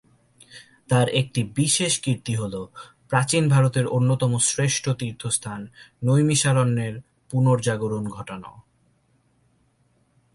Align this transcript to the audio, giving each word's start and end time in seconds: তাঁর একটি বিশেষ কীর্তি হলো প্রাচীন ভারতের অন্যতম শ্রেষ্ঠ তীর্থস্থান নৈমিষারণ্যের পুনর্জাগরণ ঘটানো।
তাঁর 0.89 1.07
একটি 1.11 1.41
বিশেষ 1.55 1.93
কীর্তি 1.99 2.33
হলো 2.35 2.61
প্রাচীন 3.09 3.43
ভারতের 3.49 3.85
অন্যতম 3.87 4.31
শ্রেষ্ঠ 4.39 4.89
তীর্থস্থান 4.89 5.61
নৈমিষারণ্যের 6.03 6.93
পুনর্জাগরণ 7.31 8.03
ঘটানো। 8.09 8.51